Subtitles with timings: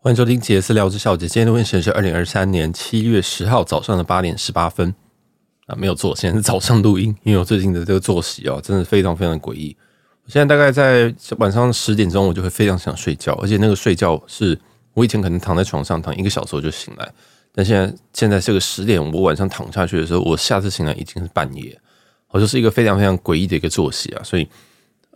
[0.00, 1.26] 欢迎收听杰斯聊之小姐。
[1.26, 4.94] 今天的时间是二零二三年七月十号早上的八点十八分
[5.66, 9.76] 啊，没有错，现在是早上录音，因为我最近的这个作息哦，真的非常非常的诡异。
[10.24, 14.56] 我现在大概在晚上十点钟，我就会非常想睡觉，而且那个睡觉是
[14.94, 17.12] 我以前可能躺在床上躺一个小时我就醒来，
[17.52, 21.76] 但现在现在这个十点，我晚上躺下去的时候，我下次醒来已经是半夜，
[22.28, 24.22] 我就是一个非常非常诡异的一个作息啊。
[24.22, 24.48] 所以，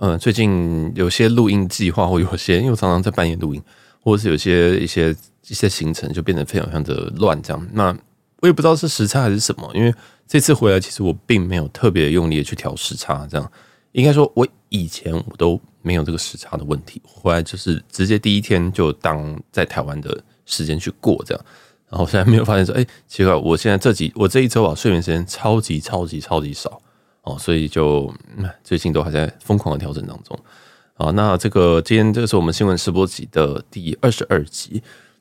[0.01, 3.63] 嗯，最近有些录音计划或有些，因为我常常在半夜录音。
[4.03, 5.17] 或者是有些一些
[5.49, 7.69] 一些行程就变得非常非常的乱，这样。
[7.73, 7.97] 那
[8.41, 9.95] 我也不知道是时差还是什么，因为
[10.27, 13.53] 这次回来其实我并没有特别用力的去调时差，这样。
[13.93, 21.45] 应该说，我以前我都没有这个时差的问题，回来就是直接第一天就当在台湾的时间去过这样。
[21.91, 26.81] 然后现在没有发现说，哎，奇怪，我现在这几我这一周啊，睡眠时间超级超级超级少
[27.21, 28.11] 哦，所以就
[28.65, 30.39] 最近都还在疯狂的调整当中。
[31.03, 34.81] 好，那这个今天这个是我们新闻试播集的第二十二集。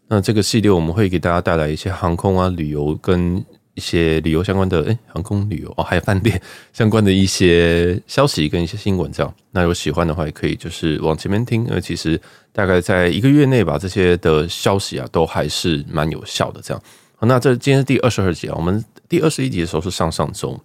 [0.10, 6.40] 那这个系列我们会给大家带来一些航空啊、旅游跟一些旅游相关的，诶，航空旅游哦，还有饭店
[6.72, 9.12] 相关的一些消息跟一些新闻。
[9.12, 11.66] 这样，那如果喜欢的话，也可以就是往前面听。
[11.66, 12.22] 因为其实
[12.54, 16.62] 大概在一个月内吧，这些的消息啊，都还是蛮有效的。
[16.62, 16.84] 这样，
[17.16, 18.54] 好，那这今天是第二十二集啊。
[18.56, 20.60] 我们第二十一集的时候是上上周，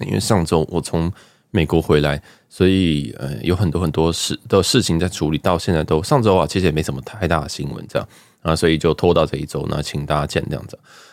[0.00, 1.12] 因为上周我从
[1.50, 8.08] 美国回来，所以呃有很多很多事的事情在处理，到现在都上周啊，其实也没什么太大的新闻这样
[8.42, 10.64] 啊，所以就拖到这一周，那请大家见这样。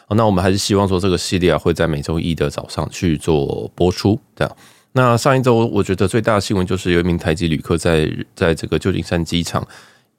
[0.07, 4.57] 好，那我们还是希望说这个系列啊会在每周一的早上去做播出这样。
[4.93, 9.67] 那上一周我觉得最大的新闻就是有一名台籍旅客在在这个旧金山机场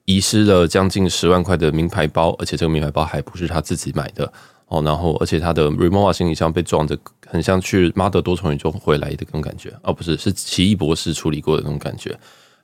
[0.04, 4.32] 遗失了将近十万块的名牌包，而且这个名牌包还不是他自己买的。
[4.68, 12.14] 哦，然后而且他的 Rimowa 行李箱被撞着，很像去妈的多重宇宙回来的那种感觉，哦，不是，是奇异博士处理过的那种感觉。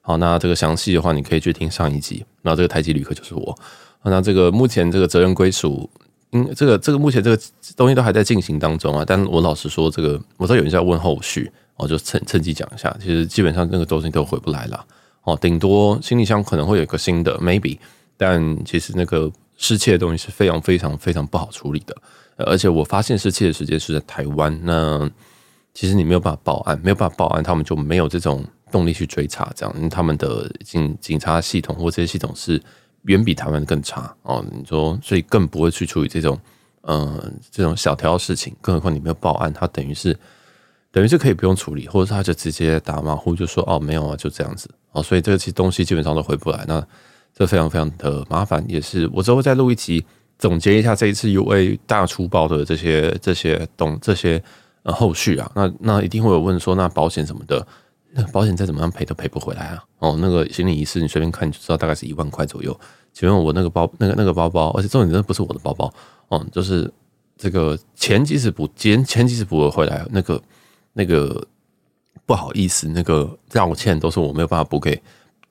[0.02, 2.22] 好，那这个详细的话，你可以去听上一集。
[2.42, 3.58] 那这个台籍旅客就是我。
[4.02, 5.88] 那这个目前这个责任归属，
[6.32, 7.42] 嗯，这个这个目前这个
[7.74, 9.02] 东西都还在进行当中啊。
[9.06, 12.94] 但我老实说，这个我知道有人在问后续，我就趁趁机讲一下。
[13.00, 14.84] 其实基本上那个东西都回不来了。
[15.22, 17.78] 哦，顶多行李箱可能会有一个新的 maybe，
[18.18, 19.32] 但其实那个。
[19.56, 21.96] 失窃的东西是非常非常非常不好处理的，
[22.38, 24.58] 而且我发现失窃的时间是在台湾。
[24.62, 25.08] 那
[25.72, 32.60] 其实你没有办法报案，没有办法报案，他们就没有这种动力去追查，这样，因为他们的警警察系统或这些系统是
[33.02, 34.44] 远比台湾更差哦。
[34.52, 36.38] 你说，所以更不会去处理这种
[36.82, 40.16] 嗯这种小条事情，更何况你没有报案，他等于是
[40.90, 45.02] 等于是可以不用处理，或者他就直接打马虎就说哦没有啊，就这样子哦。
[45.02, 46.64] 所以这个其东西基本上都回不来。
[46.68, 46.84] 那
[47.34, 50.04] 这非常非常的麻烦，也是我之后再录一集
[50.38, 54.40] 总结一下这一次 UA 大出包的这些这些东这些
[54.84, 57.66] 呃后续啊，那那一定会有问说，那保险什么的，
[58.12, 59.82] 那保险再怎么样赔都赔不回来啊。
[59.98, 62.78] 哦，那个行李遗失你随便看就知道，大概是一万块左右。
[63.12, 65.92] 请问我那个包那个那个包包，而且重点真的不是我的包包
[66.28, 66.92] 哦，就是
[67.36, 70.40] 这个钱即使补钱钱即使补了回来，那个
[70.92, 71.44] 那个
[72.26, 75.00] 不好意思，那个道歉都是我没有办法补给。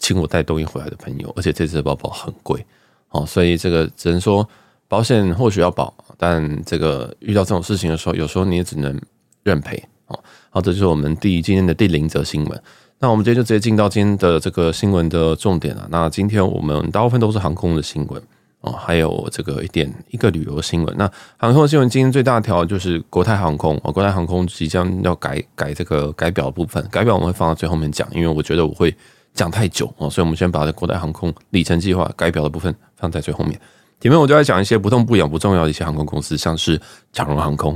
[0.04, 2.64] 请我带东西回来的朋友，而且这次包包很贵
[3.12, 4.46] 哦，所以这个只能说
[4.90, 9.02] 保险或许要保，但这个遇到这种事情的时候，有时候你也只能
[9.44, 10.20] 认赔哦。
[10.50, 12.64] 好，这就是我们第今天的第零则新闻。
[13.00, 15.88] 那我们今天就直接进到今天的这个新闻的重点了。
[15.90, 18.22] 那今天我们大部分都是航空的新闻
[18.60, 20.94] 哦，还有这个一点一个旅游新闻。
[20.98, 28.94] 那航空新闻今天最大条就是国泰航空哦，国泰航空即将要改改这个改表的部分，改表我们会放到最后面讲，因为我觉得我会。
[29.34, 33.60] 讲太久哦，所以我们先把这国泰航空里程计划改表的部分放在最后面。
[34.00, 36.80] 前面我就在讲一些不痛不痒不重要的一些航空公司，像是
[37.14, 37.74] 长荣航空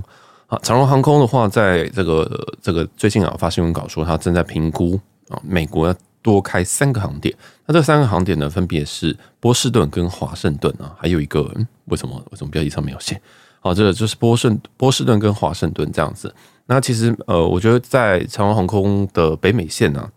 [0.48, 0.60] 啊。
[0.62, 2.30] 长荣航空的话，在这个
[2.62, 7.34] 这个最近啊发新闻稿说，它正在评估啊，美国要多开三个航点。
[7.66, 11.50] 那这三个航点呢，分别是波士顿跟华盛顿啊，还有一个
[11.86, 13.20] 为什么为什么标题上没有写？
[13.62, 16.36] 好，这个就是波士波士顿跟华盛顿这样子。
[16.66, 20.10] 那其实呃，我觉得在长荣航空的北美线呢。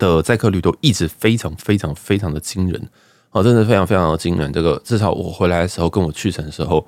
[0.00, 2.88] 的载客率都一直非常非常非常的惊人
[3.30, 4.52] 哦，真的非常非常的惊人。
[4.52, 6.84] 这个至少我回来的时候，跟我去程的时候，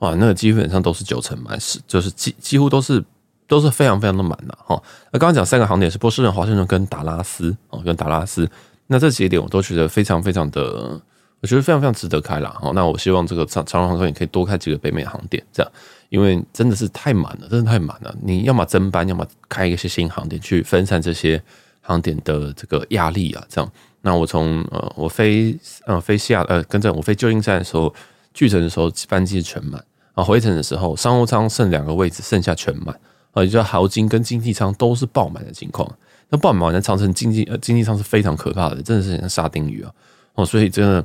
[0.00, 3.02] 哇，那个基本上都是九成满，是就是几几乎都是
[3.46, 4.82] 都是非常非常的满的哈。
[5.10, 8.46] 那刚刚讲三个航点是波士顿、华盛顿跟达拉斯哦，跟达拉斯。
[8.88, 11.00] 那这几点我都觉得非常非常的，
[11.40, 12.72] 我觉得非常非常值得开了哈。
[12.74, 15.72] 那我希望这个长长荣航空也可以多开几个北美航点，这样，
[16.10, 18.14] 因为真的是太满了，真的太满了。
[18.22, 21.42] 你要么增班，要么开一些新航点去分散这些。
[21.86, 23.72] 航点的这个压力啊，这样，
[24.02, 25.56] 那我从呃，我飞
[25.86, 27.94] 呃飞西亚呃，跟着我飞旧金山的时候，
[28.34, 29.82] 去程的时候班机全满
[30.14, 32.98] 啊，回程的时候商务舱剩两个位置，剩下全满
[33.32, 35.88] 啊，也就是豪金跟经济舱都是爆满的情况。
[36.28, 39.92] 那爆满的长城经济呃经济舱是非常可怕的，真的是像沙丁鱼啊
[40.34, 41.04] 哦，所以真的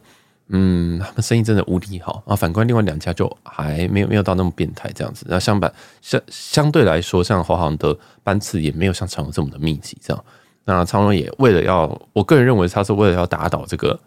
[0.49, 2.35] 嗯，他们生意真的无敌好啊。
[2.35, 5.25] 反观另外两家就还没有没有到那么变态这样子。
[5.29, 10.25] 那相反相相对来说，像华航的班次也没有像长荣这么的密集这样。
[10.63, 13.99] 那长荣也为了要，我个人认为他是为了要打倒这个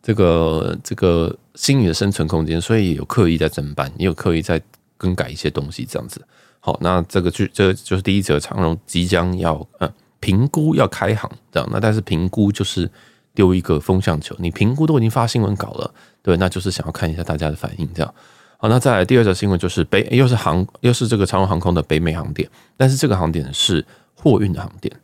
[0.00, 4.62] 这个这个星宇的生存空间，所以有刻意在增班，也有刻意在
[4.96, 6.24] 更改一些东西这样子。
[6.60, 11.68] 好，那这个就这就是第一则，长荣即将要呃评估要开航这样。
[11.72, 12.88] 那但是评估就是
[13.34, 15.92] 丢一个风向球，你评估都已经发新闻稿了，
[16.22, 18.14] 对，那就是想要看一下大家的反应这样。
[18.56, 23.84] 好，那再来第二则新闻就是北又是航又是这个长荣航空的北美航点，但是这个航点是
[24.14, 24.94] 货运的航点。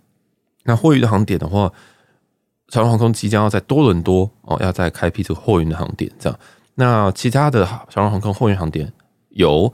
[0.64, 1.70] 那货运的航点的话，
[2.68, 6.38] 长荣航空即将要在多伦多哦，要再开辟这个货运的航点，这样。
[6.76, 8.90] 那其他的长荣航空货运航点
[9.28, 9.70] 有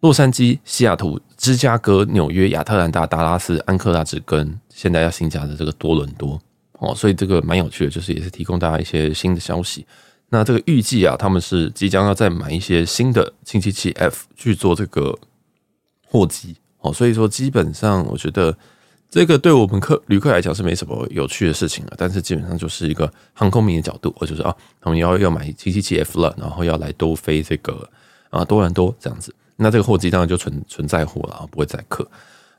[0.00, 6.40] 洛杉矶、西雅图、芝加哥、纽约、亚特兰大、达拉斯、安克拉治跟现在要新加的这个多伦多
[6.78, 9.86] 哦，所以这个蛮有趣的，就是也是提供大家一些新的消息。
[10.30, 15.16] 那这个预计啊，他们是即将要再买一些新的轻机器 F 去做这个
[16.06, 18.56] 货机哦，所以说基本上我觉得。
[19.10, 27.90] 这个对我们客旅客来讲是没什么有趣的事情了，但是基本上就是一个航空迷的角度，我就是啊，他们要要买七七七 F 了，然后要来多飞这个
[28.30, 32.08] 啊多伦多这样子，那这个货机当然就存存在货了啊，不会载客。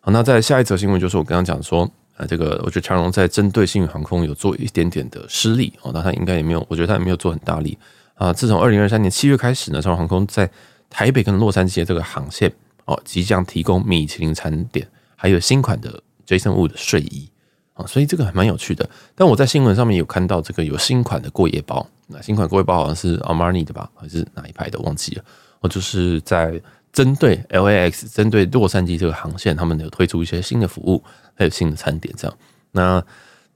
[0.02, 7.78] 好，那在下一则新闻就是我刚刚讲说啊，这个我觉得长荣在针对星宇航空有做一点点的施力哦，那他应该也没有，我觉得他也没有做很大力
[8.16, 8.34] 啊。
[8.34, 10.52] 自从二零二三年七月开始呢，长荣航空在
[10.90, 12.52] 台北跟洛杉矶这个航线
[12.84, 16.04] 哦，即将提供米其林餐点，还有新款的。
[16.32, 17.28] Jason Wu 的睡衣
[17.74, 18.90] 啊，所以这个还蛮有趣的。
[19.16, 25.24] 但我在新闻上面有看到这个有新款的过夜包，那新款过夜包好像是 Armani 的吧，还是哪一排的忘记了。
[25.60, 26.62] 我就是在
[26.94, 31.04] 针对 LAX，针对洛杉矶这个航线，他们有推出一些新的服务，
[31.36, 32.38] 还有新的餐点这样。
[32.72, 33.04] 那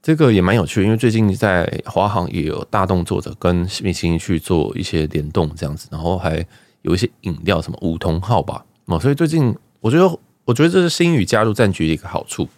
[0.02, 6.46] 这个也蛮有趣的，因为最近在华航也有大动作的跟米其林去做一些联动这样子，然后还
[6.82, 8.64] 有一些饮料，什么五桐号吧。
[8.84, 12.48] 哦，所以最近我觉得，我觉得这是新宇加入战局的一个好处。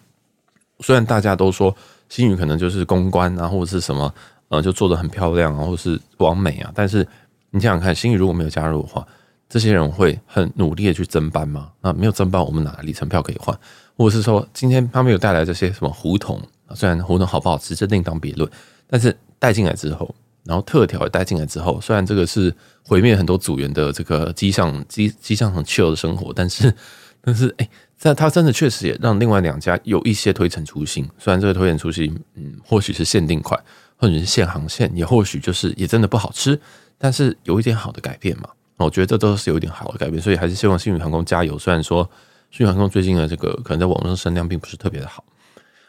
[0.80, 1.74] 虽然大家都说
[2.08, 4.14] 星宇可能就是公关啊，或者是什么，
[4.48, 7.06] 呃，就做得很漂亮啊，或是完美啊，但是
[7.50, 9.06] 你想想看，星宇如果没有加入的话，
[9.48, 11.70] 这些人会很努力的去增班吗？
[11.80, 13.58] 那没有增班，我们哪来里程票可以换？
[13.96, 16.74] 或者是说，今天他们有带来这些什么胡同啊？
[16.74, 18.48] 虽然胡同好不好吃，这另当别论，
[18.86, 20.14] 但是带进来之后，
[20.44, 22.54] 然后特调也带进来之后，虽然这个是
[22.86, 26.72] 毁灭很多组员的这个机上机机上很 chill 的生活，但是，
[27.20, 27.68] 但是，哎。
[28.00, 31.04] 但它真的确实也让另外两家有一些推陈出新。
[31.18, 33.60] 虽然这个推陈出新，嗯，或许是限定款，
[33.96, 36.58] 或者是限航线，也或许就是也真的不好吃，
[36.96, 38.48] 但是有一点好的改变嘛。
[38.76, 41.58] 我觉得这都是有一点好的改变，所以还是希望星宇航空加油。
[41.58, 42.08] 虽然说
[42.52, 45.24] 星宇航空最近的这个可能在网络上声量并不是特别的好。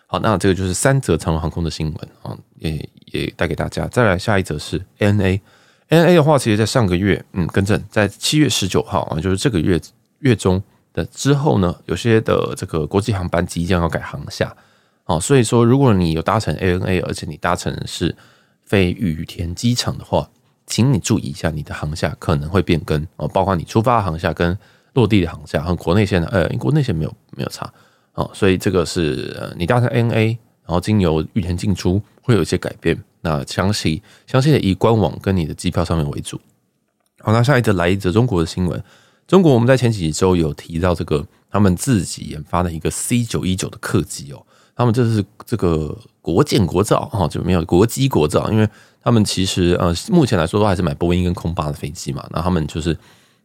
[0.08, 3.88] 好，那这个就是三则长龙航空的新闻啊，也也带给大家。
[3.88, 9.80] 再来下一则是 ANA，ANA 的话，其实在上个月，嗯，更正，在七月十九号啊，就是这个月
[10.22, 10.62] 月中。
[10.94, 14.56] 的之后呢，有些的这个国际航班即将要改航厦
[15.06, 18.16] 哦，所以说如果你有搭乘 ANA，而且你搭乘是
[18.64, 20.30] 飞羽田机场的话，
[20.66, 24.58] 请你注意一下你的航厦可能会变更哦，包括你出发的航厦跟
[24.94, 27.72] 落地的航厦和国内线的呃，国内线没有没有差
[28.14, 30.28] 哦，所以这个是你搭乘 ANA，
[30.66, 36.40] 然后经由羽田进出会有一些改变，那详细详细的以官网跟你的机票上面为主。
[37.20, 38.84] 好，那下一则来一则中国的新闻。
[39.30, 44.44] 中国我们在前几周有提到这个他们自己研发的一个 C 九一九的客机哦，
[44.76, 48.68] 他们这是这个国建国造哈，就没有国机国造，因为
[49.04, 52.98] 他们其实呃目前来说都还是买波音跟空巴的飞机嘛，那他们就是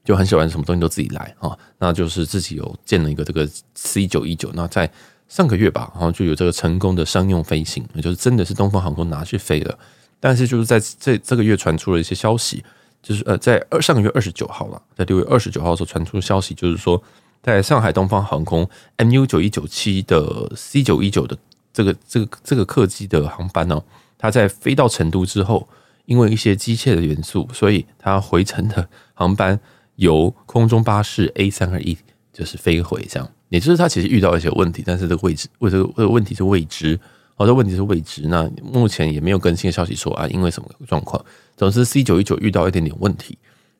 [0.02, 4.90] 就很喜欢什么东西都自己来啊，那就是自己有建了一个这个 C 九一九，那在
[5.28, 9.78] 上个月吧，然后就有这个成功的商用飞行，也就是真的是东方航空拿去飞了，
[10.18, 12.64] 但是就是在这这个月传出了一些消息。
[13.06, 17.00] 就是呃，在二上个月二十九号了，在六月二十九号的时候传出消息，就是说，
[17.42, 21.36] 在上海东方航空 MU 九一九七的 C 九一九的
[21.70, 23.78] 这个这个这个客机的航班呢，
[24.16, 25.68] 它在飞到成都之后，
[26.06, 29.60] 因为一些机械的元素，所以它回程的航班
[29.96, 31.94] 由空中巴士 A 三二一
[32.32, 36.98] 就是飞回这样，也就是它其实遇到一些问题，但是这个位置为这个问题是未知。
[37.36, 41.22] 好的问题是未知，那目前也没有更新的消息说啊，因为什么状况？
[41.56, 43.36] 总之 C 九一九遇到一点点问题。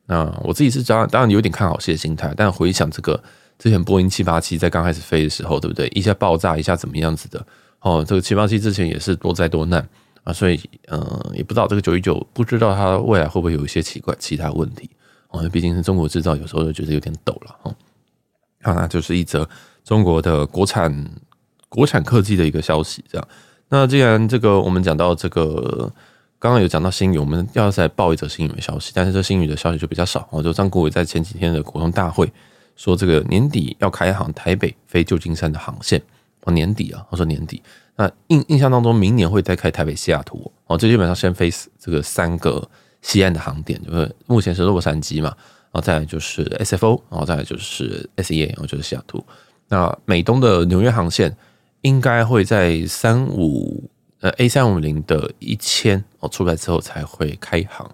[0.07, 3.21] 那我自己是当然当然有点看好戏的心态，但回想这个
[3.57, 5.87] 之前波音七八七在刚开始飞的时候，对不对？
[5.95, 7.45] 一下爆炸，一下怎么样子的？
[7.79, 9.87] 哦，这个七八七之前也是多灾多难
[10.23, 10.59] 啊，所以
[10.89, 14.89] 嗯、也不知道这个九一九不知道它未来会不会有一些奇怪其他问题
[15.29, 17.75] 哦，毕竟是中国制造，有时候就觉得有点抖了哈。
[18.63, 19.47] 好，那就是一则
[19.83, 20.91] 中国的国产。
[21.75, 23.27] 国产客机的一个消息，这样。
[23.67, 25.91] 那既然这个我们讲到这个
[26.39, 30.25] 刚刚有讲到新宇，我们要再报一则新宇的消息，但是这新宇的消息就比较少。
[30.31, 32.31] 哦，就张国伟在前几天的股东大会
[32.77, 36.01] 说，这个年底要开航台北飞旧金山的航线。
[36.43, 37.61] 哦，年底啊，我说年底。
[37.97, 40.51] 那印印象当中，明年会再开台北西雅图。
[40.67, 42.65] 哦，这基本上先飞这个三个
[43.01, 45.29] 西岸的航点，就是目前是洛杉矶嘛，
[45.71, 49.25] 然后再来就是 SFO，然后再来就是 SEA，然后就是西雅图。
[49.67, 51.35] 那美东的纽约航线
[51.85, 53.87] 应该会在三五
[54.19, 57.87] 呃 A 三五零的一千哦出来之后才会开航。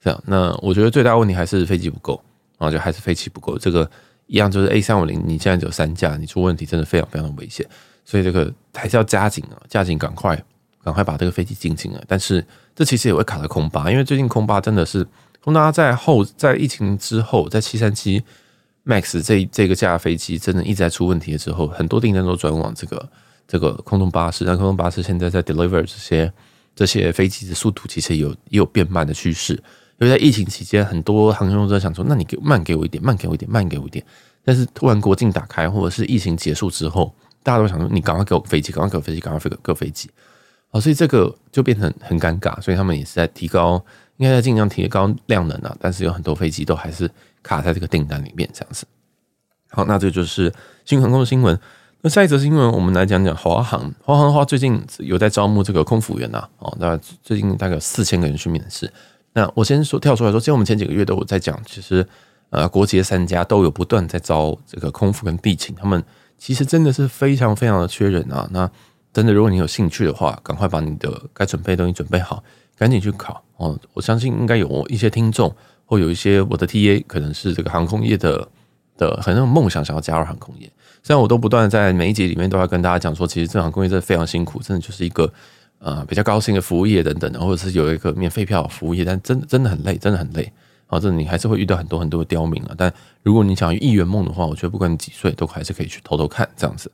[0.00, 2.20] 这样，那我觉得最大问题还是飞机不够
[2.58, 3.56] 啊，就还是飞机不够。
[3.56, 3.88] 这个
[4.26, 7.64] 一样就是 A 三五零，你现在只有三架，你出问题真的非常非常的危险。
[8.04, 10.36] 所以这个还是要加紧啊，加紧，赶快，
[10.82, 12.02] 赶快把这个飞机进进来。
[12.08, 15.06] 但是这其实也会卡在空巴，因为最近空巴真的是
[15.40, 18.24] 空巴在后，在疫情之后，在七三七
[18.84, 23.08] MAX 这这个架飞机真的一直在出问题的时候，很多订单都转往这个
[23.46, 24.44] 这个空中巴士。
[24.44, 26.32] 但空中巴士现在在 deliver 这些
[26.74, 29.52] 这些飞机的速度其实有也有变慢的趋势。
[29.98, 34.04] 因为在疫情期间，很多航空公司在想说，那你给慢给我一点，慢给我一点，慢给我一点。
[34.44, 37.14] 但是突然国境打开，或者是疫情结束之后。
[37.42, 40.10] 大家都想说，你赶快给我飞机，赶快给我飞机，赶快飞个个飞机，
[40.72, 43.80] 哦，所以这个就变成很尴尬，所以他们也是在提高，
[44.16, 47.08] 应该在尽量提高量能啊，但是有很多飞机都还是
[47.44, 48.84] 卡在这个订单里面这样子。
[49.70, 50.52] 好，那这就是
[50.84, 51.56] 新航空的新闻。
[52.06, 53.92] 那下一则新闻，我们来讲讲华航。
[54.04, 58.88] 华航的话，最近有在招募这个空服员呐，哦，大概最近大概有四千个人去面试。
[59.32, 62.06] 那我先说跳出来说，其实我们前几个月都有在讲，其实
[62.50, 66.00] 呃，国捷三家都有不断在招这个空服跟地勤，他们。
[66.38, 68.48] 其实真的是非常非常的缺人啊！
[68.52, 68.70] 那
[69.12, 72.40] 真的，如果你有兴趣的话，赶快把你的该准备的东西准备好，
[72.76, 73.76] 赶紧去考哦！
[73.94, 75.52] 我相信应该有一些听众，
[75.84, 78.46] 或有一些我的 TA，可能是这个航空业的
[78.96, 80.70] 的很有梦想，想要加入航空业。
[81.06, 85.32] 虽然我都不断在每一集里面都要跟大家讲说，其实这航空业真的非常辛苦，真的就是一个
[85.78, 90.52] 呃比较高薪的服务业等等，或者是有一个免费票服务业，但真的真的很累，真的很累。
[90.88, 92.74] 啊，这你还是会遇到很多很多的刁民啊。
[92.76, 96.90] 但如果你想要圆梦的话，我觉得不管你几岁，都还是可以去偷偷看这样子。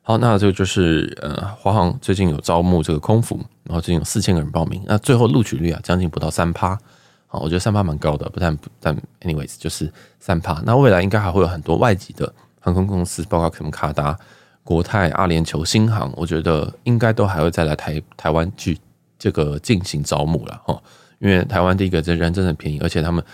[0.00, 6.78] 好，那这个就是呃，华航最近有招募这个空服，然后最近有四千个人报名，那最后录取率啊，将近不到三趴。
[7.26, 10.62] 好，我觉得三趴蛮高的，不但不但，anyways 就是三趴。
[10.64, 12.32] 那未来应该还会有很多外籍的
[12.66, 14.18] 航空公司，包括什么卡达、
[14.64, 18.76] 国泰、阿联酋、新航，我觉得应该都还会再来台台湾去
[19.16, 20.82] 这个进行招募了哈。
[21.20, 23.24] 因为台湾第一个这人真的便宜，而且他们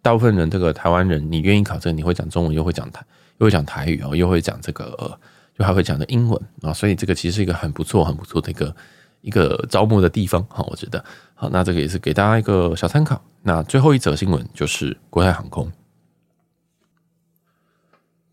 [0.00, 3.04] 大部分人这个台湾人，你愿意考这个，你会讲中文，又会讲台，
[3.38, 5.18] 又会讲台语哦，又会讲这个，
[5.58, 8.76] 就还会讲的英文啊，所以这个其实是一个很不错、很不错的一个
[9.22, 13.20] 一个招募的地方哈，我觉得好，那这个也是给大家一个小参考。
[13.42, 15.70] 那最后一则新闻就是国泰航空。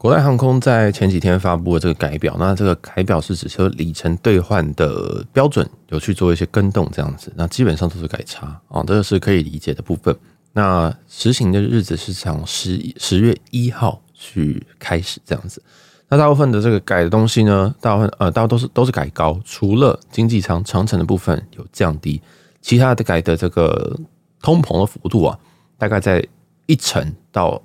[0.04, 10.14] 国泰航空在前几天发布了这个改表，那这个改表是指说里程兑换的标准有去做一些更动，这样子，那基本上都是改差啊，这个是可以理解的部分。
[10.52, 15.64] 那实行的日子是从十十月一号去开始这样子。
[16.10, 22.22] 那大部分的这个改的东西呢，大部分呃，大部分都是都是改高，除了经济舱长程的部分有降低，
[22.62, 23.98] 其他的改的这个
[24.42, 25.40] 通膨的幅度啊，
[25.78, 26.22] 大概在
[26.66, 27.64] 一成到。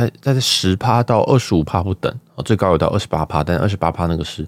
[0.00, 2.14] 在在十趴到二十五趴不等，
[2.44, 4.46] 最高有到二十八趴，但二十八趴那个是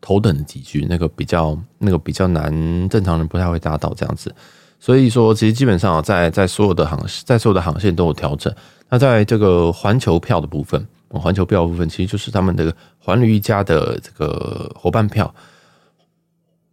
[0.00, 4.34] 头等的级距，那个比较那个比较难，正常人不太会达到这样子。
[4.78, 8.54] 所以说，其实基本上在在所有的航在所有的航线都有调整。
[8.88, 15.34] 那在这个环球票的部分，环球票的部分其实就是他们的环旅一家的这个伙伴票，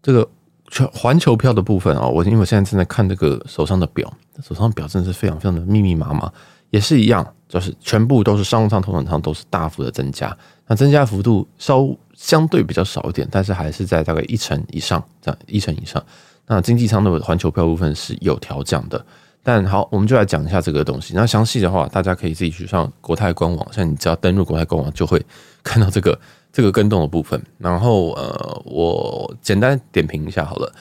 [0.01, 0.27] 这个
[0.69, 4.11] 全环球票的部分啊，我因为我现在正在看这个手上的表，
[4.43, 6.31] 手上的表真的是非常非常的密密麻麻。
[6.71, 16.03] 也是一样，就是全部都是商务舱、头等舱都是大幅的增加，那增加幅度稍相对比较少一点，但是还是在大概一成以上，这样一成以上。
[16.47, 19.05] 那经济舱的环球票部分是有调降的，
[19.43, 21.13] 但好，我们就来讲一下这个东西。
[21.13, 25.23] 那详细的话，大家可以自己去上国泰官网，像你只要登入国泰官网，就会
[25.61, 26.19] 看到这个
[26.51, 27.39] 这个更动的部分。
[27.59, 30.73] 然后呃，我简单点评一下好了。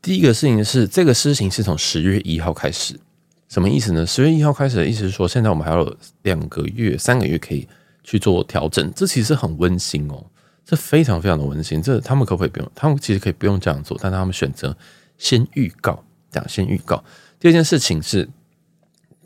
[0.00, 3.00] 第一个事情是，这个施行是从十月一号开始。
[3.50, 4.06] 什么意思呢？
[4.06, 7.66] 十月一号开始的意思是说，现在我们还有两个月、三个月可以
[8.04, 8.92] 去做调整。
[8.94, 10.24] 这其实很温馨哦，
[10.64, 11.82] 这非常非常的温馨。
[11.82, 12.70] 这他们可不可以不用？
[12.76, 14.74] 他们其实可以不用这样做，但他们选择
[15.18, 17.02] 先预告，这样先预告。
[17.40, 18.28] 第二件事情是，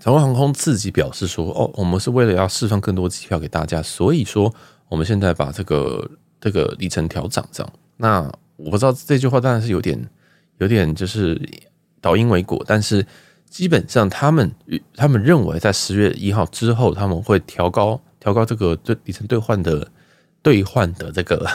[0.01, 4.51] 长荣航空自己表示说：“哦，我们是为了要释放更多机票给大家，所以说
[4.89, 8.23] 我们现在把这个这个里程调涨。”这样，那
[8.57, 10.03] 我不知道这句话当然是有点
[10.57, 11.39] 有点就是
[12.01, 13.07] 倒因为果，但是。
[13.55, 14.53] 基本上，他们
[14.97, 19.89] 他们认为在十月一号之后，他们会调高调高这个对里程兑换的
[20.43, 21.49] 兑换的这个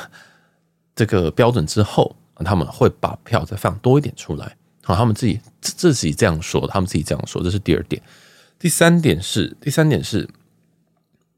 [0.96, 4.56] 这个标准之后，他们会把票再放多一点出来。
[4.82, 8.02] 好，他们自己自己这样说，他们自己这样说，这是第二点。
[8.58, 10.26] 第三点是，第三点是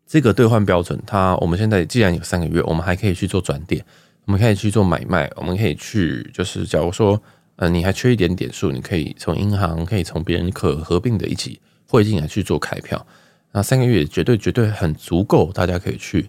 [0.05, 3.83] 这个兑换标准，它我们现在既然有三个月，我们还可以去做转点，
[4.25, 7.19] 我们可以去做买卖，我们可以去就是，假如说，
[7.61, 13.05] 呃，你还缺一点点数，你可以从银行，可以从别人可合并的一起汇进来去做开票。
[13.51, 16.27] 那三个月绝对绝对很足够，大家可以去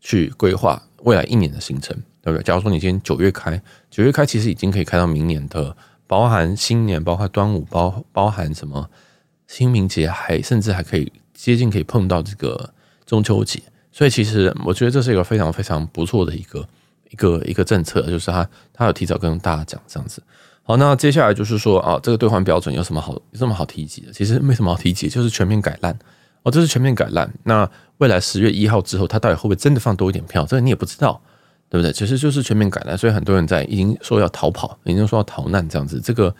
[0.00, 2.42] 去规划未来一年的行程，对不对？
[2.42, 3.60] 假如说你今天九月开，
[3.90, 5.76] 九月开其实已经可以开到明年的。
[6.06, 8.88] 包含新年，包括端午，包包含什么
[9.46, 12.72] 清明节，还甚至还可以接近可以碰到这个
[13.06, 16.68] 中秋节，所以其实我觉得这是一个非常非常不错的一个
[17.10, 20.22] 一个一个政策，就是他他有提早跟大家讲这样子。
[20.62, 24.12] 好，那接下来就是说啊，这个兑换标准有什么好有这么好提及的？
[24.12, 25.98] 其实没什么好提及，就是全面改烂
[26.42, 27.32] 哦，这是全面改烂。
[27.44, 30.44] 那未来十月一号之后，他到底会不会真的放多一点票？
[30.44, 31.20] 这个你也不知道。
[31.72, 31.90] 对不对？
[31.90, 35.98] 其实就是全面改烂，所以很多人在已经说要逃跑，已经说要逃难这样子。
[36.04, 36.34] 这个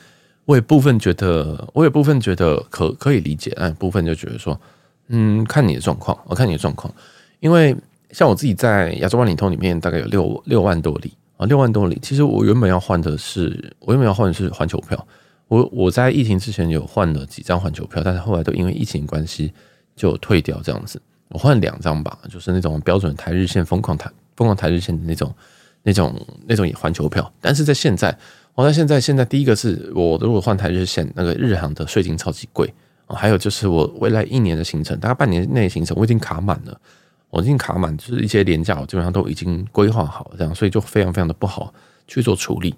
[0.45, 4.61] 我也部分觉得，我也部分觉得可可以理解，但部分就觉得说，
[5.09, 6.93] 嗯，看你的状况，我看你的状况。
[7.41, 7.75] 因为
[8.11, 11.99] 像我自己在亚洲万里通里面，大概有六六万多里啊，六万多里。
[12.01, 15.07] 其实我原本要换的是，我原本要换的是环球票。
[15.49, 19.53] 我我在疫情之前有换了几张环球票，但是后来都因为疫情关系
[19.97, 21.03] 就退掉这样子。
[21.31, 24.09] 我换两张吧，就是那种标准台日线疯狂台。
[24.35, 25.35] 疯狂台日线的那种、
[25.83, 28.17] 那种、那种环球票，但是在现在，
[28.55, 32.73] 我在现在现在第一个是我如果换台日线，那个日航的税金超级贵
[33.07, 36.81] 啊，还有就是我未来一年的行程，大概半年内行程我已经卡满了，
[37.33, 41.73] 我已经卡满，就是一些廉价我基本上都已经规划好，这样，所以就非常非常的不好
[42.07, 42.75] 去做处理。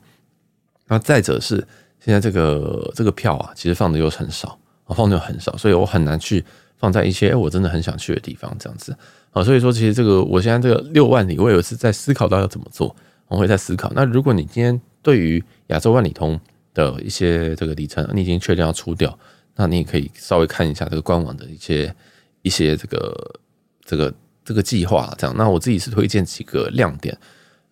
[0.86, 1.56] 那再者是
[1.98, 4.56] 现在这个这个票啊，其实放的又很少，
[4.86, 6.44] 放的又很少，所以我很难去
[6.76, 8.96] 放在一些我真的很想去的地方，这样子。
[9.32, 12.94] 啊，所以说其实这个，我现在这个六万里，我有一次在思考到要怎么做，
[13.26, 13.90] 我会在思考。
[13.92, 16.38] 那如果你今天对于亚洲万里通
[16.72, 19.18] 的一些这个里程，你已经确定要出掉，
[19.56, 21.92] 那你也可以稍微看一下这个官网的一些
[22.42, 23.40] 一些这个
[23.84, 25.12] 这个这个计划。
[25.16, 27.16] 这样，那我自己是推荐几个亮点。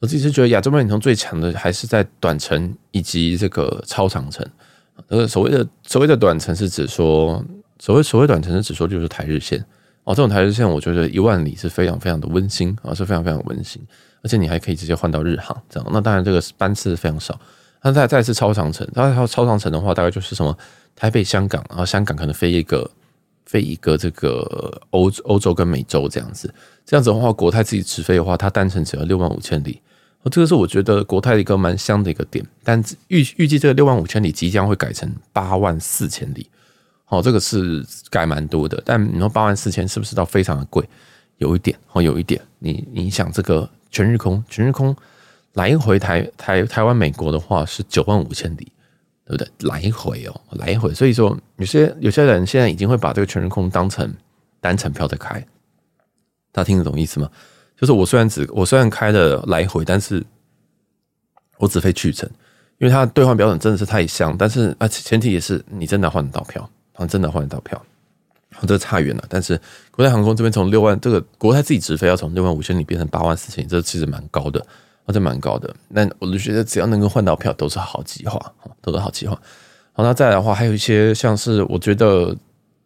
[0.01, 4.44] 我自己是觉得亚洲万里通最强的还是在短程以及这个超长程。
[5.09, 7.44] 呃，所谓的所谓的短程是指说，
[7.79, 9.64] 所谓所谓短程是指说就是台日线。
[10.05, 13.81] 哦，这种台日线我觉得一万里是非常非常的温馨啊，是非常非常温馨，
[14.23, 15.88] 而且你还可以直接换到日航这样。
[15.92, 17.40] 那当然这个班次非常少。
[17.85, 20.57] 那再再次超长程，再超超长程的话，大概就是什么
[20.97, 22.88] 台北、香港，然后香港可能飞一个
[23.46, 26.52] 飞一个这个欧欧洲跟美洲这样子。
[26.85, 29.81] 这样子的话，国泰自己直飞的话，它单程只要六万五千里。
[30.22, 32.44] 哦，这个是我觉得国泰的一个蛮香的一个点。
[32.62, 36.48] 但预预计这个六万五千里即将会改成八万四千里。
[37.09, 40.88] 哦，这个是改蛮多的，但你说八万四千是不是到非常的贵？
[41.38, 42.40] 有一点哦，有一点。
[42.59, 44.96] 你你想这个全日空，全日空
[45.52, 48.72] 来回台台台湾美国的话是九万五千里，
[49.37, 49.68] 对不对？
[49.71, 50.92] 来回哦，来回。
[50.92, 54.12] 所以说有些有些人现在已经会把这个全日空当成
[54.61, 55.40] 单程票在开，
[56.53, 57.31] 大家听得懂意思吗？
[57.77, 60.23] 就是我虽然只我虽然开了来回，但是
[61.59, 62.29] 我只飞去程，
[62.79, 66.68] 因为它兑换标准真的是太香，但是啊前提也是你真的换得到票。
[67.09, 67.85] 真的换得到票，
[68.64, 69.25] 这差远了。
[69.29, 74.64] 但是国泰航空这边从六万，这个国泰自己直飞要从六万五千里变成八万四千里，这其实蛮高的，
[75.11, 75.75] 这蛮高的。
[75.88, 78.38] 那我就觉得只要能够换到票，都是好计划，
[78.83, 79.35] 都是好计划。
[79.95, 82.37] 好，那再来的话，还有一些像是我觉得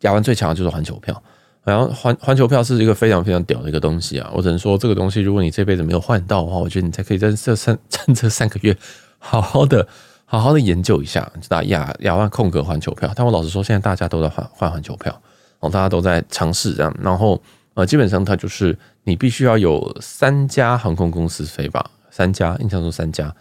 [0.03, 1.21] 亚湾最强的就是环球票，
[1.65, 4.31] 然后环环球票是一个非常非常屌的一个东西啊。
[4.33, 8.77] 我只能说这个东西，如果你这辈子没有换到的话，我觉得你才可以在这三 趁这三个月
[9.19, 9.89] 好好的。
[10.29, 13.09] 好好的研究一下，打亚亚万空格环球票。
[13.15, 15.23] 但我老实说，现在大家都在换换环球票，
[15.61, 16.93] 哦，大家都在尝试这样。
[17.01, 17.41] 然后
[17.75, 23.35] 呃，基本上它就是你必须要有三家航空公司飞吧，三家，印象中三家。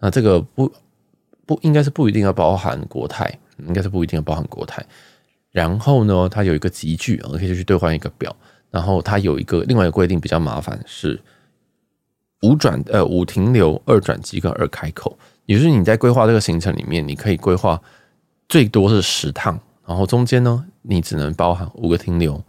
[0.00, 0.72] 那这个不
[1.46, 4.84] 不应该是不一定要包含国泰，应该是不一定要包含国泰。
[5.52, 8.34] 然后呢，它有一个级距，可以去兑换一个表。
[8.72, 11.20] 然后它有一个另外一个规定比较麻烦，是
[12.42, 15.16] 五转呃五停留二转机跟二开口。
[15.46, 17.80] 也就是你在规划这个行程里面，你可以规划
[18.48, 22.42] 最多是十趟，然后中间呢，你只能包含五个停留、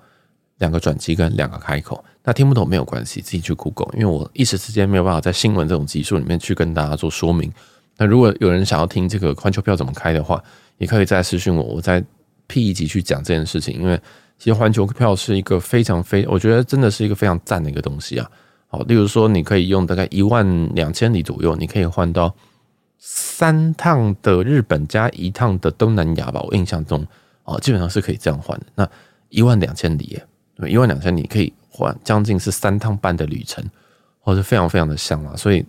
[0.59, 2.01] 两个转机跟两个开口。
[2.23, 7.51] 那听不懂没有关系，自己去 Google，因为我一时之间没有办法在新闻这种集数里面去跟大家做说明。
[7.97, 10.41] 那如果有人想要听这个环球票怎么开的话，
[10.77, 12.03] 也可以再私讯我，我再
[12.47, 13.77] P 一集去讲这件事情。
[13.79, 13.99] 因为
[14.37, 18.29] 其实环球票是一个非常非，我觉得真的是一个非常赞的一个东西啊。
[18.67, 22.33] 好，例如说你可以用大概一万两千里左右，你可以换到。
[23.01, 27.07] 三趟的日本加一趟的东南亚吧，我印象中
[27.45, 28.65] 哦，基本上是可以这样换的。
[28.75, 28.89] 那
[29.29, 30.19] 一万两千里，
[30.67, 33.63] 一万两千你可以换将近是三趟半的旅程，
[34.19, 35.35] 或者非常非常的香啊。
[35.37, 35.65] 所以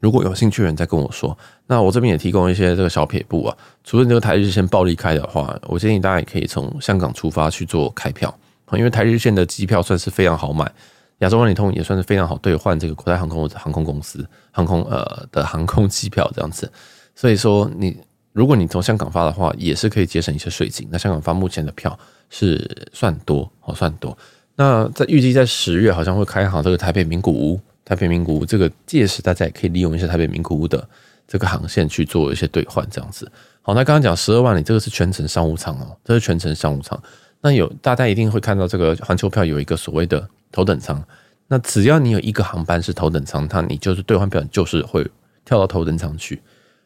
[0.00, 3.56] 如果有兴趣的人再跟我说，那我这边也提供一些这个小撇步啊。
[3.82, 8.32] 除了这个台日线暴力开的话，我建议大家也可以从香港出发去做开票，
[8.72, 10.70] 因为台日线的机票算是非常好买，
[11.18, 16.70] 亚洲万里通也算是非常好兑换这个国泰航空或者航空公司航空呃的航空机票这样子。
[17.14, 17.96] 所以说，你
[18.32, 20.88] 如果你从香港发的话，也是可以节省一些税金。
[20.90, 21.98] 那香港发目前的票
[22.30, 24.16] 是算多哦，算多。
[24.56, 27.60] 那在预计在十月好像会开行这个台北名古屋。
[27.84, 30.88] 台北名古屋这个届时，大家也可以利用一下台北名古屋的
[31.26, 33.30] 这个航线去做一些兑换，这样子。
[33.60, 36.98] 好，那刚刚讲十二万里，这个是全程商务舱哦，这是全程商务舱。
[37.40, 41.04] 那有大家一定会看到这个环球票有一个所谓的头等舱。
[41.48, 45.04] 那只要你有一个航班是头等舱，那你就是兑换票就是会
[45.44, 46.40] 跳到头等舱去。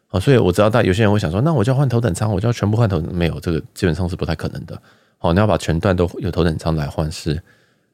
[0.08, 4.80] 好，所以我知道大有些人会想说，那我就要换头等舱，我就要全部换头，没有这个基本上是不太可能的。
[5.18, 7.42] 好，你要把全段都有头等舱来换是。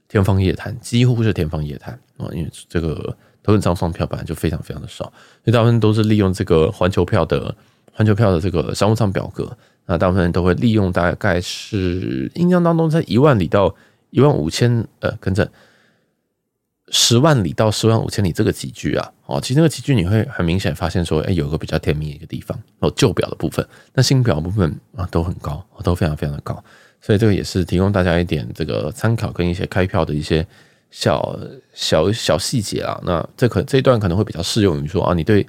[0.08, 2.28] 天方夜谭，几乎是天方夜谭啊！
[2.32, 7.56] 因为这个头等舱放票本来就非常非常的少，所以大部分都是利用这个环球票的
[7.90, 9.56] 环球票的这个商务舱表格。
[9.86, 13.74] 那大部分人都会利用大概是印象当中在一万里到
[14.10, 15.50] 一万五千呃，跟着
[16.94, 26.62] 十万里到十万五千里这个级距啊，哦，其实那个级距你会很明显发现说，哎，有个比较甜蜜的一个地方哦，旧表的部分，那新表部分啊都很高，都非常非常的高。
[27.00, 30.46] 所以这个也是提供大家一点这个参考跟一些开票的一些
[30.90, 31.34] 小
[31.72, 33.00] 小小细节啊。
[33.04, 35.46] 那这可这一段可能会比较适用于说啊，你对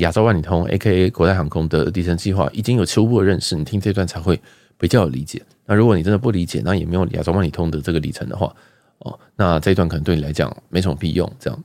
[0.00, 4.38] 亚洲万里通 （AKA 国泰航空）的里程计划已经有初步的认识，你听这段才会
[4.76, 5.40] 比较有理解。
[5.64, 8.54] 那如果你真的不理解，那也没有亚洲万里通的这个里程的话，
[8.98, 11.30] 哦，那这一段可能对你来讲没什么屁用。
[11.38, 11.64] 这样，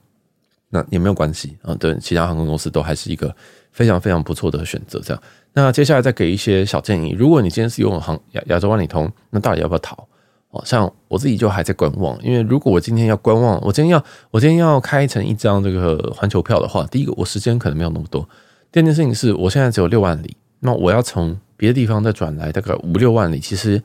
[0.70, 1.74] 那也没有关系啊。
[1.74, 3.34] 对其他航空公司都还是一个
[3.70, 5.00] 非常非常不错的选择。
[5.00, 5.22] 这样。
[5.54, 7.10] 那接下来再给一些小建议。
[7.10, 10.06] 如果你今天是用航亚亚洲万里通，那到底要不要逃？
[10.50, 18.28] 哦，像我自己就还在观望，因为如果我今天要观望，我今天要我今天要开成一张这个环球票的话，第一个我时间可能没有那么多。
[18.70, 23.82] 第二件事情是我现在只有六万里，那我要从别的地方再转来大概五六万里，其实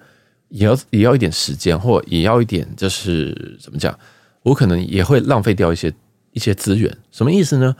[0.49, 3.97] 也要也要一点时间，或也要一点就是怎么讲，
[4.43, 5.93] 我可能也会浪费掉一些
[6.31, 6.95] 一些资源。
[7.11, 7.75] 什么意思呢？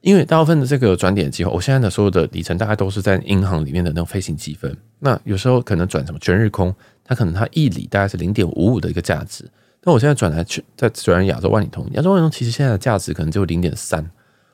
[0.00, 4.74] 因为大部分的这个转点计划，我现在的所有的里程大概都是在银行里面的那种飞行积分。
[4.98, 9.44] 那有时候可能转什么全日空，它可能它一里大概是零点五五的一个价值。
[9.82, 14.10] 那我现在转来去再转亚洲万里通，亚洲万里通其实现在的价值可能就零点三。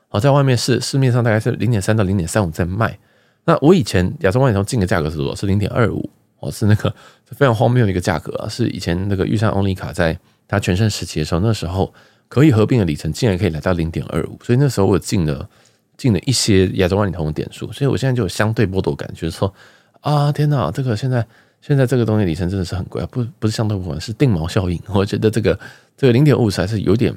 [0.08, 2.98] 好，在外面市市面上大概是零点三到零点三五在卖。
[3.44, 5.34] 那我以前亚洲万里通进的价格是多少？
[5.36, 6.10] 是零点二五。
[6.50, 6.94] 是那个
[7.26, 8.48] 非常荒谬的一个价格啊！
[8.48, 11.92] 是以前那个玉山欧尼卡在它全盛时期的时候，那时候。
[12.28, 15.48] 可以合并的里程竟然可以来到零点二五，所以那时候我进了
[15.96, 19.54] 进了一些亚洲万里通的点数，所以我现在就有相对剥夺感觉，说
[20.00, 21.24] 啊天哪，这个现在
[21.60, 24.76] 现在这个东西里程真的是很贵啊，不不是相对部分，是定锚效应。
[24.88, 25.56] 我觉得这个
[25.96, 27.14] 这个零点五还是有点，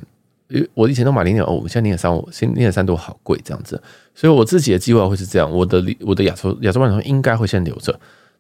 [0.75, 3.81] 我以前都买零点五，现在零点三五，现零点三多好贵这样子，
[4.13, 7.99] 所以我自己的计划会是这样，我的我的亚洲亚洲万里通应该会先留着，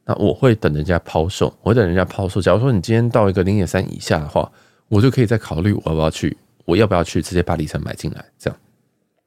[0.09, 2.41] 那我会等人家抛售，我会等人家抛售。
[2.41, 4.51] 假如说你今天到一个零点三以下的话，
[4.87, 6.35] 我就可以再考虑我要不要去。
[6.65, 8.23] 我要不要去直接把里程买进来？
[8.37, 8.59] 这样，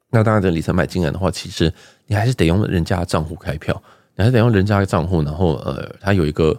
[0.09, 1.71] 那当然，这里程买进来的话，其实
[2.05, 3.81] 你还是得用人家的账户开票，
[4.15, 6.57] 你还是得用人家的账户，然后呃，他有一个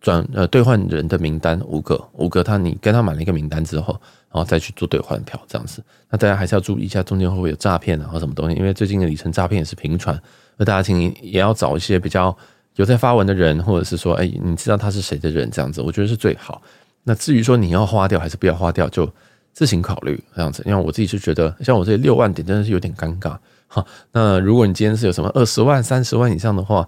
[0.00, 3.92] 转呃兑换人的名单，五个五个，他你跟他买了一个名单之后，
[4.32, 5.80] 然后再去做兑换票这样子。
[6.10, 8.56] 那大家还是要注意一下，中间会不会有诈骗啊，或什么东西？
[8.56, 10.20] 因为最近的里程诈骗也是频传，
[10.56, 12.36] 那大家请也要找一些比较
[12.76, 16.62] 有在发文的人，或者是说，哎，你知道他是谁的人，这样子，我觉得是最好。
[17.02, 19.10] 那至于说你要花掉还是不要花掉，就。
[19.56, 23.38] 自行考虑这样子，因为我自己是觉得，像我这六万点真的是有点尴尬。
[23.68, 26.84] 好，那如果你今天是有什么二十万、三十万以上的话，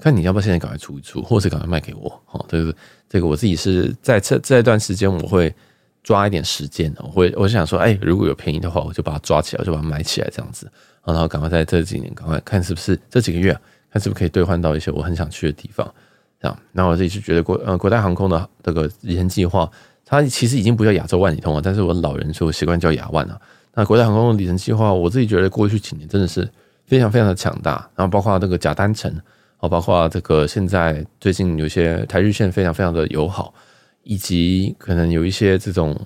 [0.00, 2.08] 看你要不要现在赶快出一出，或者赶快卖给我。
[2.24, 2.74] 好，这个
[3.06, 5.54] 这个我自己是在这这一段时间，我会
[6.02, 10.72] 抓一点时间，我会我想说，哎，如果有便宜的话，我就把它抓起来，我就把它买起来，这样子，
[11.04, 13.54] 然后赶快在这几年赶快看是不是这几个月，
[13.96, 15.86] 看是不是可以兑换到一些我很想去的地方。
[16.38, 19.70] 这样，那我自己是觉得国呃国泰航空的这个里程计划。
[20.04, 23.40] 它其实已经不叫亚洲万里通了，但是我老人说习惯叫亚万了。
[23.74, 26.48] 那国泰航空的里程计划，我自己觉得过去几年真的是
[26.84, 27.90] 非常非常的强大。
[27.96, 29.12] 然后包括这个假单程，
[29.58, 33.52] 哦，包括这个现在最近有些台日线非常非常的友好，
[34.04, 35.98] 以及可能有一些这种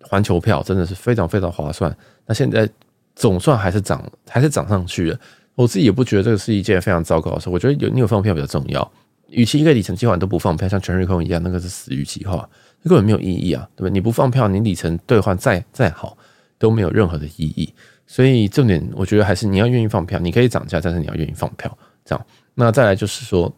[0.00, 1.94] 环球票真的是非常非常划算。
[2.24, 2.66] 那现在
[3.14, 5.18] 总算还是涨，还是涨上去了。
[5.54, 7.50] 我自己也不觉得这个是一件非常糟糕的事。
[7.50, 8.92] 我觉得有你有放票比较重要。
[9.28, 12.48] 与其一个里程计划都不放票，像全日空一样，那个是死鱼计划。
[12.84, 13.90] 根本没有意义啊，对吧？
[13.92, 16.18] 你不放票，你里程兑换再再好
[16.58, 17.72] 都没有任何的意义。
[18.06, 21.78] 所以重点，我觉得还是你要愿意放票，你可以涨价，但是你要愿意放票。
[22.04, 23.50] 这样，那再来就是说，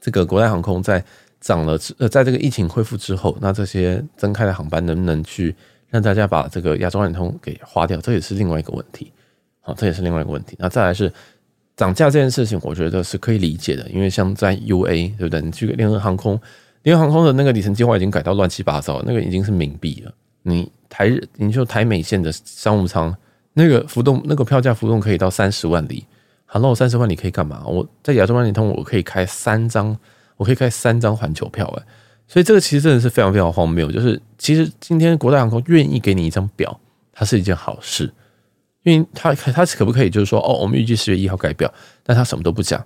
[0.00, 1.02] 这个国泰航空在
[1.40, 5.56] 涨了呃，在这个疫情恢复之后，那这些增开的航班能不能去
[5.88, 7.98] 让大家把这个亚洲万通给花掉？
[8.00, 9.10] 这也是另外一个问题。
[9.60, 10.56] 好，这也是另外一个问题。
[10.58, 11.12] 那再来是
[11.76, 15.40] 涨价这件事情，我觉得是可以理解的，因为像在 UA 对不对？
[15.40, 16.40] 你去联合航空，
[16.82, 20.12] 联合航空的那个里程计划已经改到乱七八糟，那个已经是冥币了。
[20.42, 23.14] 你台，你就台美线的商务舱，
[23.52, 26.06] 那个浮动，那个票价浮动可以到三十万里。
[26.46, 27.62] 好，那我三十万里可以干嘛？
[27.66, 29.96] 我在亚洲万里通，我可以开三张，
[30.36, 31.82] 我可以开三张环球票诶。
[32.26, 36.80] 所以这个其实真的是非常非常荒谬，就是其实今天国泰航空愿意给你一张表，
[37.12, 38.12] 它是一件好事，
[38.82, 42.84] 因为他他可不可以就是说哦，我们预计十月一号改表，但他什么都不讲，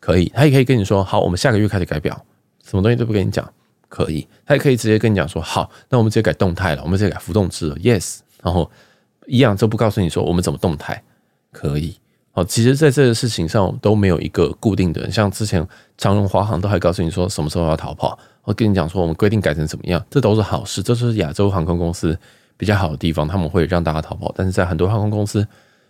[0.00, 2.24] 可以，他也可以跟你说好，我们下个月开始改表，
[2.64, 3.48] 什么东西都不跟你讲，
[3.88, 8.70] 可以，他也可以直接跟你讲说好，那我们直接改动态了，我们直接改浮动制了，yes，然后
[9.26, 11.02] 一样都不告诉你说我们怎么动态，
[11.50, 11.96] 可以。
[12.34, 15.66] 哦，其实在这个事情上都没有一个固定的，像之前
[15.98, 22.18] 长荣、华航都还告诉你说什么时候要逃跑，我跟你讲说我们规定改成怎么样，这都是好事，这是亚洲航空公司
[22.62, 24.32] 比较好的地方，他们会让大家逃跑。
[24.36, 25.44] 但是在很多航空公司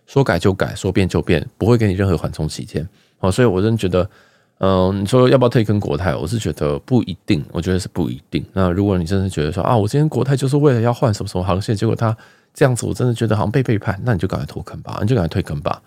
[0.07, 2.83] 说改就改，说变就变，不会给你任何缓冲期间。
[3.19, 4.09] 哦，所以我真的觉得，
[4.57, 8.43] 嗯，你说要不要退坑国泰，我是觉得不一定，我觉得是不一定。
[8.53, 12.17] 那如果你真的觉得说啊，我今天国泰就是为了要换什么什么航线，结果他
[12.55, 15.79] 这样子，我真的觉得好像被背叛，那你就赶快退坑吧，你就赶快退坑吧。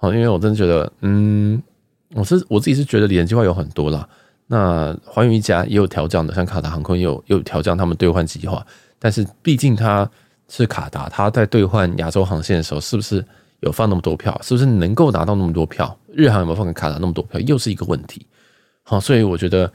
[0.00, 1.62] 哦，因为我真的觉得，嗯，
[2.16, 4.08] 我是我自己是觉得联计划有很多啦。
[4.48, 8.66] 那寰宇一家也有调降的，像卡达航空也有也有调降他们兑换计划。
[8.98, 10.08] 但是毕竟它
[10.54, 13.24] 是卡达，它在兑换亚洲航线的时候，是不是
[13.60, 14.38] 有放那么多票？
[14.42, 15.98] 是不是能够拿到那么多票？
[16.12, 17.40] 日航有没有放给卡达那么多票？
[17.40, 18.26] 又是一个问题。
[18.82, 19.72] 好，所以我觉得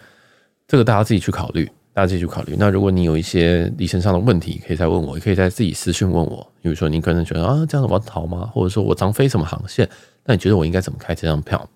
[0.67, 1.67] 这个大家自己去考虑。
[1.93, 2.55] 大家自己去考虑。
[2.59, 6.47] 那如果你有一些里程上的问题，可以再问我，也可以在自己私讯问我。
[6.61, 8.47] 比如说，你可能觉得啊，这样子我要逃吗？
[8.53, 9.89] 或者说我常飞什么航线？
[10.23, 11.67] 那你觉得我应该怎么开这张票？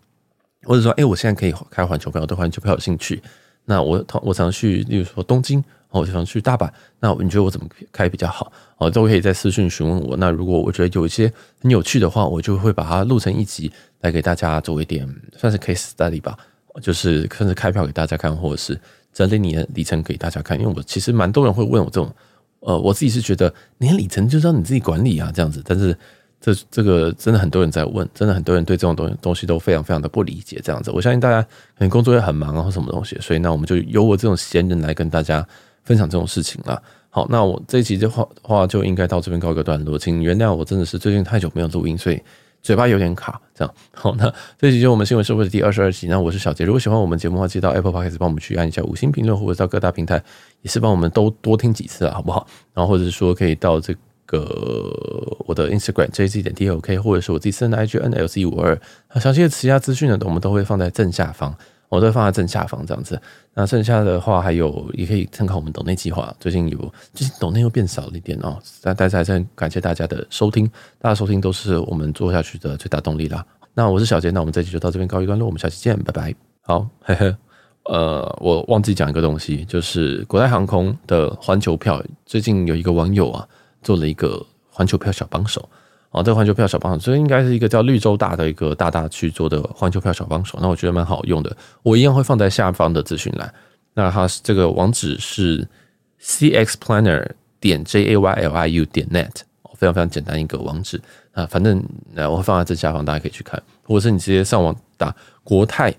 [0.61, 3.19] 或者说，哎，我现在可以开环球票，对环球票有兴趣。
[3.65, 6.69] 那我我常去，例如说东京，我常去大阪。
[6.99, 8.51] 那你觉得我怎么开比较好？
[8.77, 10.17] 哦，都可以在私讯询问我。
[10.17, 13.71] 那如果我觉得有一些很有趣的话，我就会把它录成一集
[14.01, 16.37] 来给大家做一点，算是 case study 吧，
[16.81, 18.79] 就是甚至开票给大家看，或者是。
[19.13, 22.09] 整理你的里程给大家看，因为我其实蛮多人会问我这种，
[22.61, 25.61] 呃，我自己是觉得你的里程就是要你自己管理啊，这样子。
[25.65, 25.93] 但是
[26.41, 30.91] 这这个真的很多人在问，真的很多人对这种东东西都非常非常的不理解，这样子。
[30.91, 31.49] 我相信大家可
[31.79, 35.47] 能工作也很忙啊，或什么东西，所以那我们就由我这种闲人来跟大家
[35.83, 36.81] 分享这种事情了。
[37.09, 42.21] 好，那我这一集的话话就应该到这边告一个段落，请原谅我真的是最近太久没有录音，所以。
[42.63, 44.13] 嘴巴有点卡，这样好。
[44.19, 46.05] 那这集就我们新闻社会的第二十二集。
[46.07, 50.23] 那我是小杰，如果喜欢我们节目的话，记得到 Apple Podcast 帮我们去按一下五星评论，或者到各大平台
[50.61, 52.45] 也是帮我们都多听几次啊，好不好？
[52.75, 53.95] 然后或者是说可以到这
[55.47, 58.79] 我的 Instagram JZ 点 TOK，或者是我自己私人的 IG NLC 五二。
[59.13, 61.55] 那详细的其他资讯呢，我们都会放在正下方。
[61.89, 63.21] 我都会放在正下方这样子，
[63.53, 66.33] 那剩下的话还有也可以参考我们抖内计划。
[66.39, 66.77] 最近有，
[67.13, 70.65] 最近抖内又变少了一点哦，但但是还是很感谢大家的收听，
[70.99, 73.45] 大家收听都是我们做下去的最大动力啦。
[73.73, 76.33] 那我是小杰，那我们这期就到这边告一段落，我们下期见，拜拜。
[76.61, 77.35] 好，嘿嘿，
[77.83, 83.45] 呃，我忘记讲一个东西，就是国泰航空的环球票，最近有一个网友啊
[83.81, 85.67] 做了一个环球票小帮手。
[86.11, 93.53] 哦，这个环球票小帮手，这应该是一个叫绿洲大的一个大大去做的环球票小帮手，那我觉得蛮好用的，我一样会放在下方的资讯栏。
[93.93, 95.65] 那它这个网址是
[96.21, 97.25] cxplanner
[97.61, 99.31] 点 jayliu 点 net，
[99.75, 105.15] 非常非常简单一个网址啊，反正那我会放在这下方，大家可以去看，或者是你直接上网打
[105.45, 105.95] 国泰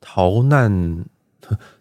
[0.00, 1.04] 逃难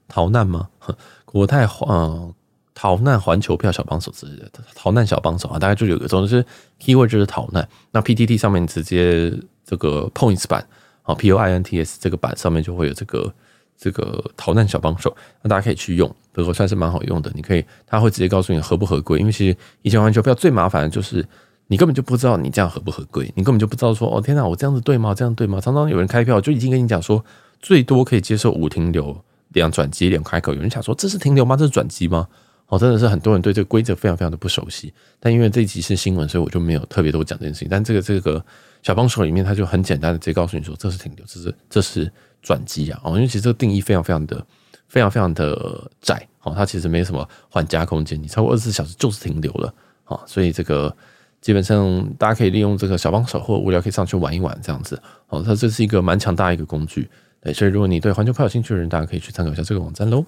[0.08, 0.70] 逃难吗？
[1.24, 2.34] 国泰嗯。
[2.74, 6.46] 逃难环球票小帮手之类的，逃难小帮手啊，大概就有个，总之是
[6.80, 7.68] keyword 就是逃难。
[7.92, 9.34] 那 PTT 上面直接
[9.66, 10.66] 这个 points 版
[11.04, 13.34] 啊，points 这个版上面就会有这个
[13.78, 17.32] 这个逃难小帮手，那大家可以去用，这个算是蛮好用的。
[17.36, 21.26] 你可以，他会直接告诉你合不合规，因为其实以前环球票最麻烦的就是
[21.68, 25.14] 你根本就不知道你这样合不合规，你根本就不知道说哦天哪，我这样子对吗？
[25.14, 25.60] 这样对吗？
[25.60, 27.24] 常常有人开票就已经跟你讲说
[27.60, 31.58] 最多可以接受五停留两转机两开口，有人想说这是停留吗？
[31.58, 32.28] 这是转机吗？
[32.72, 37.68] 哦，真的是很多人对这个规则非常非常的不熟悉，但因为这一集是新闻，所以我就没有特别多讲这件事情。
[37.70, 38.42] 但这个这个
[38.82, 42.10] 小帮手里面，他就很简单的直接告诉你说，这是停留，这是这是
[42.42, 42.98] 转机啊。
[43.04, 44.48] 哦，因为其实这个定义非常非常的
[44.88, 49.74] 非常非常的窄，哦，它其实没什么缓加空间，你超过二十四小时就是停留了，
[50.06, 50.96] 哦，所以这个
[51.42, 57.10] 基本上大家可以利用这个小帮手或无聊可以上去玩一玩这样子，哦，它这是一个蛮强大一个工具，
[57.42, 60.26] 对，所以如果你对环球快有兴趣的人，大家可以去参考一下这个网站喽。